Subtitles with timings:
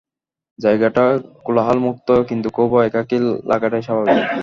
[0.59, 1.03] জায়গাটা
[1.45, 3.17] কোলাহলমুক্ত, কিন্তু খুব একাকী
[3.45, 4.17] লাগাটাই স্বাভাবিক।